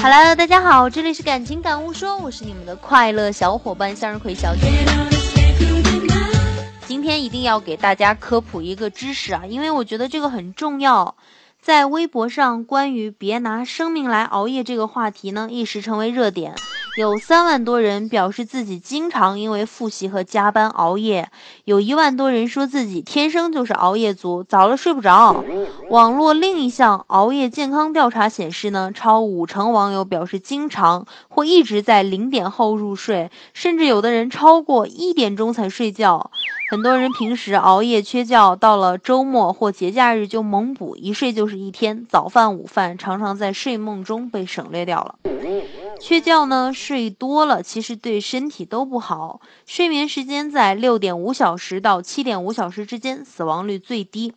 [0.00, 4.60] Hello，大家好，这里是感情感悟说，我是你们的快乐小伙伴向日葵小姐。
[6.86, 11.16] 今天一定要给大家科普一个知识啊，因为我觉得这个很重要。
[11.60, 16.54] 在微博上，关于“别拿生命来熬夜”这个话题呢，一时成为热点。
[16.98, 21.30] 有三万多人表示自己经常因为复习和加班熬夜，
[21.64, 25.44] 有一万多人说自己天生就是熬夜族，早了睡不着。
[25.90, 36.32] 网络另一项熬夜健康调查显示呢，超五成网友表示经常或一直在零点后入睡，甚至有的人超过一点钟才睡觉。
[36.68, 45.14] 很多人平时熬夜缺觉，到了周末或节假日就猛补，一睡就是一天，早饭午饭常常在睡梦中被省略掉了。
[46.00, 49.40] 缺觉呢，睡多了其实对身体都不好。
[49.66, 54.32] 睡眠时间在六点五小时到七点五小时之间，死亡率最低。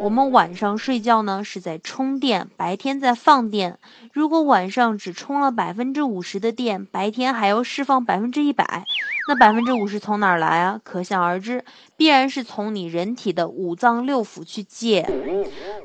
[0.00, 3.78] 我们晚上睡觉呢是在充电，白天在放电。
[4.12, 8.84] 如果晚上只充了百分之五十的电，白天还要释放百分之一百。
[9.26, 10.80] 那百分之五十从哪儿来啊？
[10.82, 11.64] 可想而知，
[11.96, 15.08] 必然是从你人体的五脏六腑去借。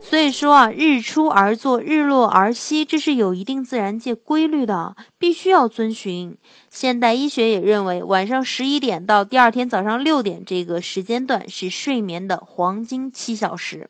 [0.01, 6.35] 所以说啊，日出而作，日落而息，这是有一定自然界规律的，必须要遵循。
[6.69, 13.89] 现代医学也认为，晚上十一点到第二天早上六点这个时间段是睡眠的黄金七小时。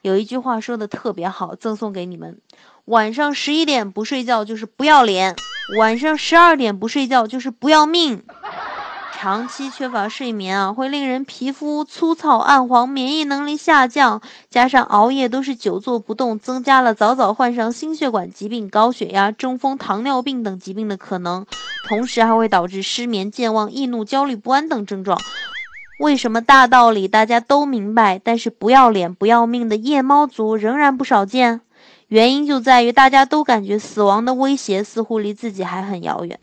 [0.00, 2.38] 有一句话说的特别好，赠送给你们：
[2.86, 5.34] 晚上十一点不睡觉就是不要脸，
[5.78, 8.22] 晚上十二点不睡觉就是不要命。
[9.24, 21.46] 长期缺乏睡眠啊，会令人皮肤粗糙暗黄，免疫能力下降，加上熬夜都是久坐不动，增加了早早患上心血管疾病、高血压、中风、糖尿病等疾病的可能，
[21.88, 25.18] 同时还会导致失眠、健忘、易怒、焦虑不安等症状。
[26.00, 31.62] 为什么大道理大家都明白，但是不要脸不要命的夜猫族仍然不少见？
[32.08, 36.38] 原因就在于大家都感觉死亡的威胁似乎离自己还很遥远。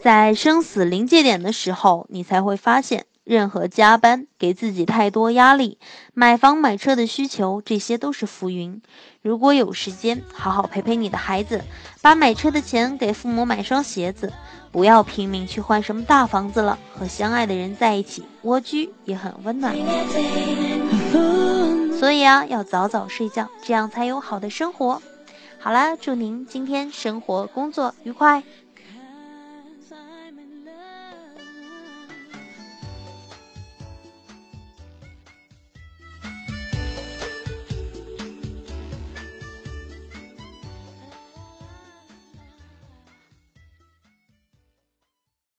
[0.00, 5.78] 在生死临界点的时候，你才会发现，任何加班、给自己太多压力、
[6.14, 8.80] 买房买车的需求，这些都是浮云。
[9.22, 11.64] 如果有时间，好好陪陪你的孩子，
[12.00, 14.32] 把买车的钱给父母买双鞋子，
[14.70, 16.78] 不要拼命去换什么大房子了。
[16.94, 19.74] 和相爱的人在一起，蜗居也很温暖。
[21.98, 25.02] 所以啊，要早早睡觉，这样才有好的生活。
[25.58, 28.44] 好啦，祝您今天生活工作愉快。